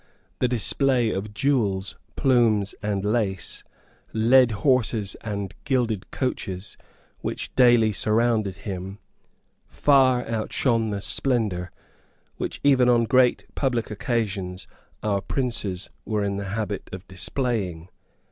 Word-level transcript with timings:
The 0.39 0.47
display 0.47 1.11
of 1.11 1.31
jewels, 1.31 1.95
plumes 2.15 2.73
and 2.81 3.05
lace, 3.05 3.63
led 4.13 4.49
horses 4.49 5.15
and 5.21 5.53
gilded 5.63 6.09
coaches, 6.09 6.75
which 7.19 7.53
daily 7.53 7.93
surrounded 7.93 8.55
him, 8.65 8.97
far 9.67 10.27
outshone 10.27 10.89
the 10.89 11.01
splendour 11.01 11.71
which, 12.37 12.59
even 12.63 12.89
on 12.89 13.03
great 13.03 13.45
public 13.53 13.91
occasions, 13.91 14.67
our 15.03 15.21
princes 15.21 15.91
were 16.03 16.23
in 16.23 16.37
the 16.37 16.45
habit 16.45 16.89
of 16.91 17.07
displaying. 17.07 17.87